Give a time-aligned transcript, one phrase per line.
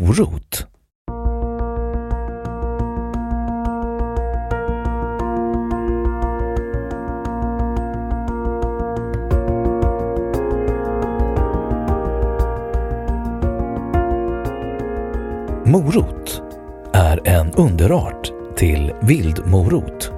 [0.00, 0.66] Morot.
[15.64, 16.42] Morot
[16.92, 20.12] är en underart till vildmorot.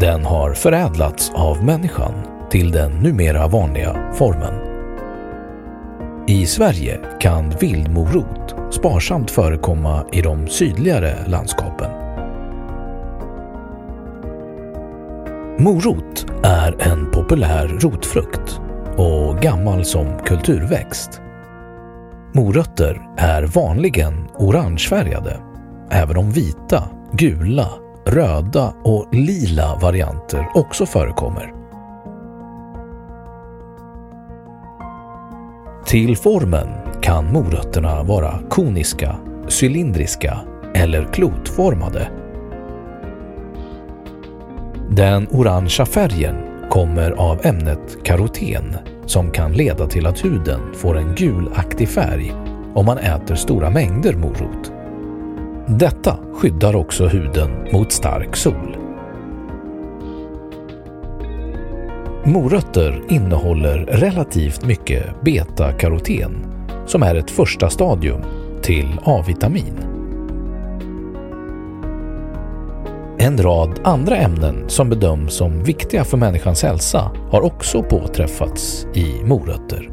[0.00, 2.12] Den har förädlats av människan
[2.50, 4.67] till den numera vanliga formen.
[6.28, 11.90] I Sverige kan vildmorot sparsamt förekomma i de sydligare landskapen.
[15.58, 18.60] Morot är en populär rotfrukt
[18.96, 21.20] och gammal som kulturväxt.
[22.34, 25.40] Morötter är vanligen orangefärgade,
[25.90, 27.68] även om vita, gula,
[28.06, 31.57] röda och lila varianter också förekommer.
[35.88, 36.68] Till formen
[37.00, 39.16] kan morötterna vara koniska,
[39.60, 40.38] cylindriska
[40.74, 42.10] eller klotformade.
[44.90, 46.34] Den orangea färgen
[46.70, 48.76] kommer av ämnet karoten
[49.06, 52.32] som kan leda till att huden får en gulaktig färg
[52.74, 54.72] om man äter stora mängder morot.
[55.66, 58.67] Detta skyddar också huden mot stark sol.
[62.28, 66.46] Morötter innehåller relativt mycket beta-karoten
[66.86, 68.22] som är ett första stadium
[68.62, 69.78] till A-vitamin.
[73.18, 79.24] En rad andra ämnen som bedöms som viktiga för människans hälsa har också påträffats i
[79.24, 79.90] morötter.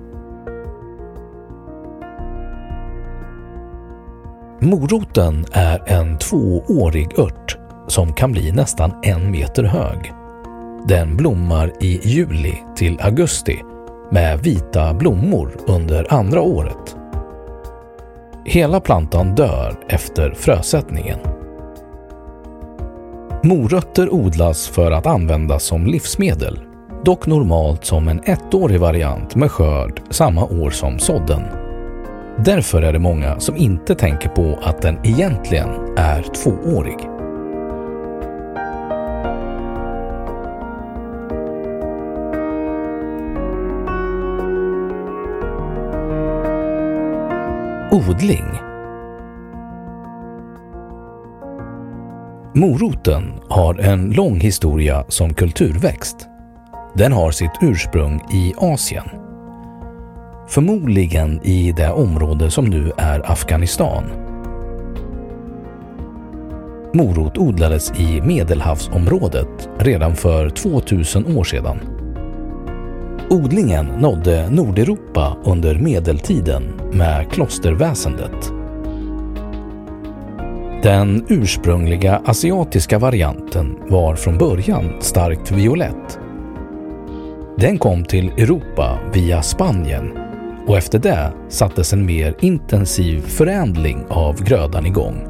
[4.59, 7.57] Moroten är en tvåårig ört
[7.87, 10.13] som kan bli nästan en meter hög.
[10.87, 13.61] Den blommar i juli till augusti
[14.11, 16.95] med vita blommor under andra året.
[18.45, 21.19] Hela plantan dör efter frösättningen.
[23.43, 26.59] Morötter odlas för att användas som livsmedel,
[27.03, 31.41] dock normalt som en ettårig variant med skörd samma år som sådden.
[32.37, 37.14] Därför är det många som inte tänker på att den egentligen är tvåårig.
[47.95, 48.45] Odling
[52.53, 56.27] Moroten har en lång historia som kulturväxt.
[56.95, 59.09] Den har sitt ursprung i Asien.
[60.47, 64.03] Förmodligen i det område som nu är Afghanistan.
[66.93, 71.94] Morot odlades i Medelhavsområdet redan för 2000 år sedan.
[73.29, 76.63] Odlingen nådde Nordeuropa under medeltiden
[76.93, 78.51] med klosterväsendet.
[80.83, 86.19] Den ursprungliga asiatiska varianten var från början starkt violett.
[87.57, 90.11] Den kom till Europa via Spanien
[90.67, 95.27] och efter det sattes en mer intensiv förädling av grödan igång.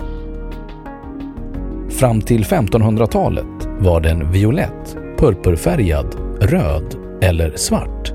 [1.89, 8.13] Fram till 1500-talet var den violett, purpurfärgad, röd eller svart.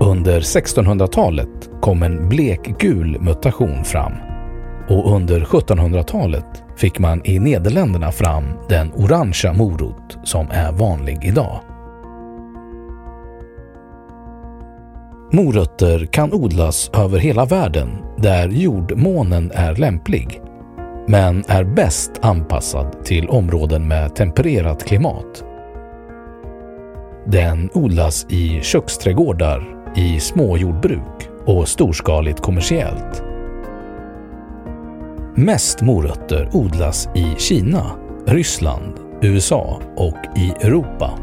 [0.00, 4.12] Under 1600-talet kom en blekgul mutation fram
[4.88, 11.60] och under 1700-talet fick man i Nederländerna fram den orangea morot som är vanlig idag.
[15.32, 17.88] Morötter kan odlas över hela världen
[18.18, 20.40] där jordmånen är lämplig
[21.08, 25.44] men är bäst anpassad till områden med tempererat klimat.
[27.26, 33.22] Den odlas i köksträdgårdar, i småjordbruk och storskaligt kommersiellt.
[35.34, 37.90] Mest morötter odlas i Kina,
[38.26, 38.92] Ryssland,
[39.22, 41.18] USA och i Europa.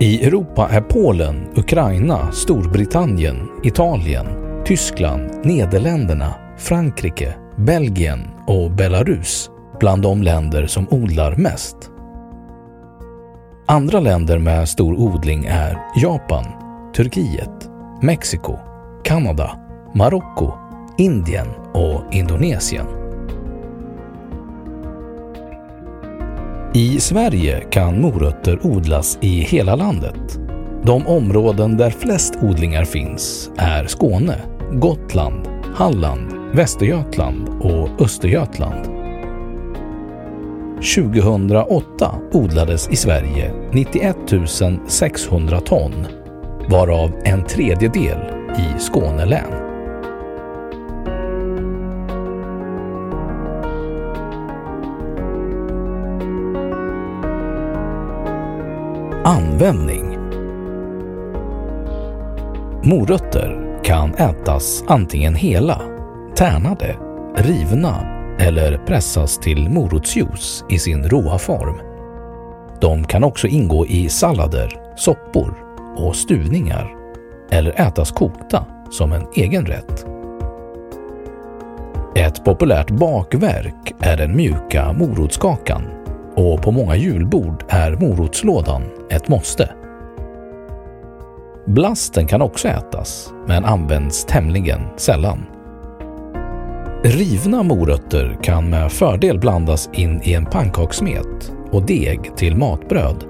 [0.00, 4.26] I Europa är Polen, Ukraina, Storbritannien, Italien,
[4.64, 11.76] Tyskland, Nederländerna, Frankrike, Belgien och Belarus bland de länder som odlar mest.
[13.70, 16.44] Andra länder med stor odling är Japan,
[16.96, 17.70] Turkiet,
[18.02, 18.56] Mexiko,
[19.04, 19.58] Kanada,
[19.94, 20.52] Marocko,
[20.98, 22.86] Indien och Indonesien.
[26.74, 30.38] I Sverige kan morötter odlas i hela landet.
[30.82, 34.38] De områden där flest odlingar finns är Skåne,
[34.72, 38.97] Gotland, Halland, Västergötland och Östergötland.
[40.82, 44.16] 2008 odlades i Sverige 91
[44.86, 45.92] 600 ton,
[46.70, 48.18] varav en tredjedel
[48.58, 49.52] i Skåne län.
[59.24, 60.18] Användning
[62.82, 65.82] Morötter kan ätas antingen hela,
[66.36, 66.96] tärnade,
[67.36, 71.80] rivna eller pressas till morotsjuice i sin råa form.
[72.80, 75.54] De kan också ingå i sallader, soppor
[75.96, 76.94] och stuvningar
[77.50, 80.06] eller ätas kokta som en egen rätt.
[82.16, 85.82] Ett populärt bakverk är den mjuka morotskakan
[86.34, 89.70] och på många julbord är morotslådan ett måste.
[91.66, 95.57] Blasten kan också ätas, men används tämligen sällan.
[97.02, 103.24] Rivna morötter kan med fördel blandas in i en pannkakssmet och deg till matbröd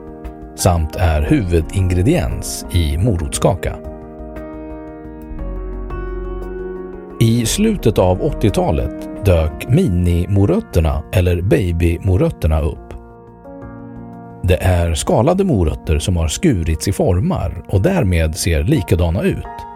[0.56, 3.76] samt är huvudingrediens i morotskaka.
[7.20, 12.94] I slutet av 80-talet dök minimorötterna eller babymorötterna upp.
[14.42, 19.67] Det är skalade morötter som har skurits i formar och därmed ser likadana ut.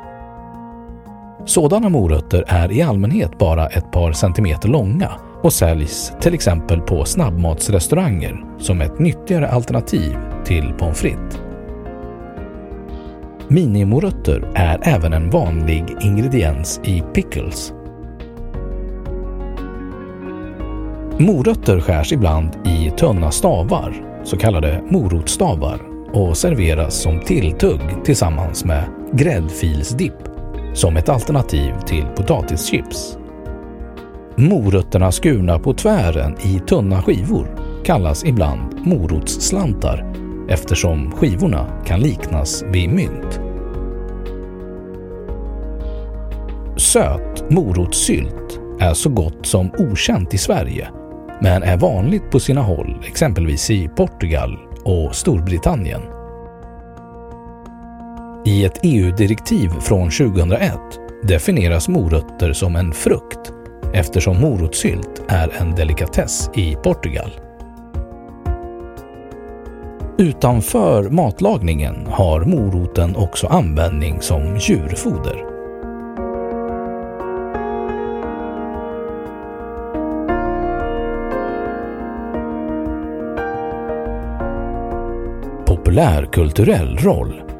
[1.44, 5.10] Sådana morötter är i allmänhet bara ett par centimeter långa
[5.42, 11.38] och säljs till exempel på snabbmatsrestauranger som ett nyttigare alternativ till pommes frites.
[13.48, 17.72] Minimorötter är även en vanlig ingrediens i pickles.
[21.18, 25.80] Morötter skärs ibland i tunna stavar, så kallade morotstavar,
[26.12, 30.31] och serveras som tilltugg tillsammans med gräddfilsdipp
[30.74, 33.18] som ett alternativ till potatischips.
[34.36, 40.14] Morötterna skurna på tvären i tunna skivor kallas ibland morotsslantar
[40.48, 43.40] eftersom skivorna kan liknas vid mynt.
[46.76, 50.88] Söt morotssylt är så gott som okänt i Sverige
[51.40, 56.11] men är vanligt på sina håll, exempelvis i Portugal och Storbritannien.
[58.44, 60.72] I ett EU-direktiv från 2001
[61.22, 63.52] definieras morötter som en frukt
[63.94, 67.30] eftersom morotssylt är en delikatess i Portugal.
[70.18, 75.44] Utanför matlagningen har moroten också användning som djurfoder.
[85.66, 87.51] Populärkulturell roll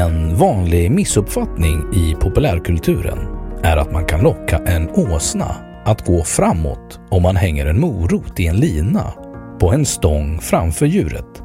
[0.00, 3.18] En vanlig missuppfattning i populärkulturen
[3.62, 8.40] är att man kan locka en åsna att gå framåt om man hänger en morot
[8.40, 9.12] i en lina
[9.58, 11.42] på en stång framför djuret.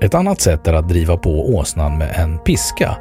[0.00, 2.96] Ett annat sätt är att driva på åsnan med en piska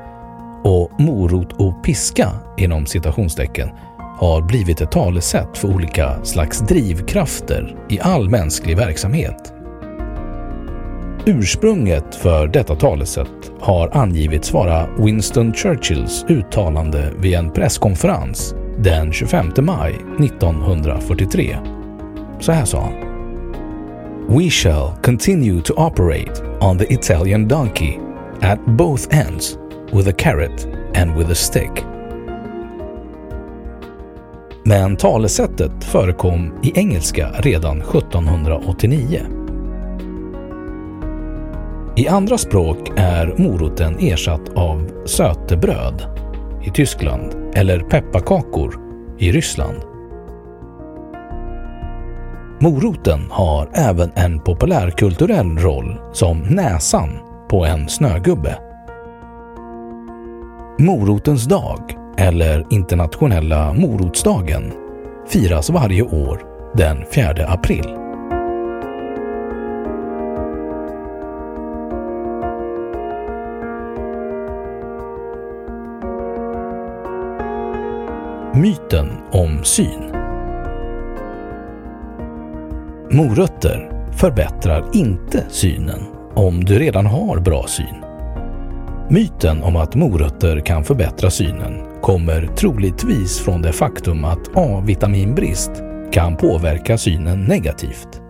[0.64, 3.70] och morot och piska inom citationstecken
[4.18, 9.54] har blivit ett talesätt för olika slags drivkrafter i all mänsklig verksamhet.
[11.28, 19.52] Ursprunget för detta talesätt har angivits vara Winston Churchills uttalande vid en presskonferens den 25
[19.60, 21.58] maj 1943.
[22.40, 22.94] Så här sa han.
[24.28, 28.00] We shall continue to operate on the Italian donkey
[28.42, 29.58] at both ends
[29.94, 31.72] with a carrot and with a stick.
[34.64, 39.47] Men talesättet förekom i engelska redan 1789.
[41.98, 46.06] I andra språk är moroten ersatt av sötebröd
[46.64, 48.80] i Tyskland eller pepparkakor
[49.20, 49.78] i Ryssland.
[52.60, 57.10] Moroten har även en populärkulturell roll som näsan
[57.50, 58.58] på en snögubbe.
[60.80, 61.80] Morotens dag,
[62.18, 64.74] eller internationella morotsdagen,
[65.28, 66.42] firas varje år
[66.76, 68.07] den 4 april.
[78.58, 80.12] Myten om syn
[83.12, 86.00] Morötter förbättrar inte synen
[86.34, 88.04] om du redan har bra syn.
[89.10, 95.72] Myten om att morötter kan förbättra synen kommer troligtvis från det faktum att A-vitaminbrist
[96.12, 98.22] kan påverka synen negativt.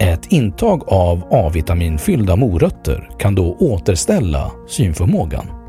[0.00, 5.63] Ett intag av A-vitaminfyllda morötter kan då återställa synförmågan.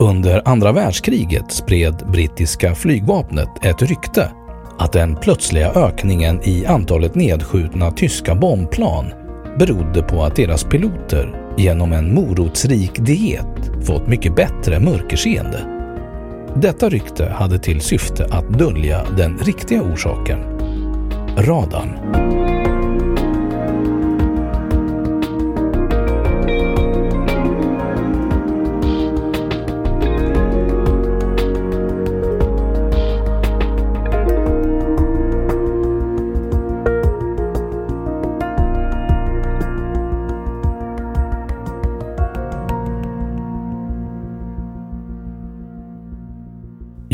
[0.00, 4.32] Under andra världskriget spred brittiska flygvapnet ett rykte
[4.78, 9.12] att den plötsliga ökningen i antalet nedskjutna tyska bombplan
[9.58, 15.60] berodde på att deras piloter genom en morotsrik diet fått mycket bättre mörkerseende.
[16.54, 20.40] Detta rykte hade till syfte att dölja den riktiga orsaken.
[21.36, 22.39] Radarn.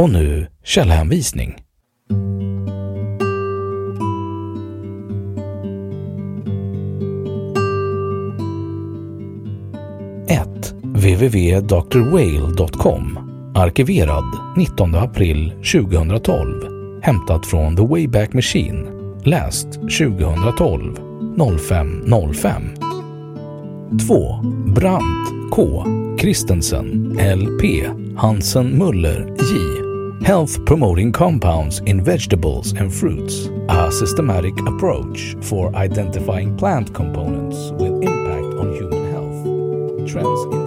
[0.00, 1.56] Och nu källhänvisning.
[11.00, 13.18] www.drwhale.com
[13.54, 14.24] Arkiverad
[14.56, 16.68] 19 april 2012
[17.02, 18.86] Hämtat från The Wayback Machine
[19.24, 20.96] Läst 2012
[21.58, 22.62] 0505
[24.08, 24.40] 2.
[24.74, 25.84] Brandt K.
[26.20, 29.79] Christensen LP Hansen Muller J.
[30.22, 33.48] Health Promoting Compounds in Vegetables and Fruits.
[33.70, 40.06] A Systematic Approach for Identifying Plant Components with Impact on Human Health.
[40.06, 40.59] Trends